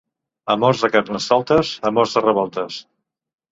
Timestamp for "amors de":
0.53-0.89, 1.93-2.25